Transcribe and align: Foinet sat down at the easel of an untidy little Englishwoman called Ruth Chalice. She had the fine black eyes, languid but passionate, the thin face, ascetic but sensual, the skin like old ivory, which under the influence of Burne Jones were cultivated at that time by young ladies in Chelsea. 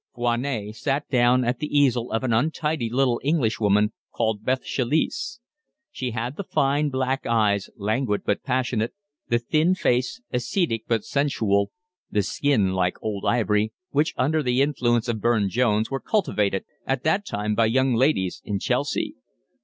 Foinet 0.17 0.73
sat 0.75 1.07
down 1.11 1.45
at 1.45 1.59
the 1.59 1.67
easel 1.77 2.11
of 2.11 2.23
an 2.23 2.33
untidy 2.33 2.89
little 2.89 3.21
Englishwoman 3.23 3.93
called 4.11 4.41
Ruth 4.43 4.63
Chalice. 4.63 5.39
She 5.91 6.09
had 6.09 6.37
the 6.37 6.43
fine 6.43 6.89
black 6.89 7.27
eyes, 7.27 7.69
languid 7.77 8.23
but 8.25 8.41
passionate, 8.41 8.95
the 9.27 9.37
thin 9.37 9.75
face, 9.75 10.19
ascetic 10.31 10.85
but 10.87 11.03
sensual, 11.05 11.69
the 12.09 12.23
skin 12.23 12.73
like 12.73 12.97
old 13.03 13.25
ivory, 13.27 13.73
which 13.91 14.15
under 14.17 14.41
the 14.41 14.63
influence 14.63 15.07
of 15.07 15.21
Burne 15.21 15.49
Jones 15.49 15.91
were 15.91 15.99
cultivated 15.99 16.65
at 16.87 17.03
that 17.03 17.23
time 17.23 17.53
by 17.53 17.67
young 17.67 17.93
ladies 17.93 18.41
in 18.43 18.57
Chelsea. 18.57 19.17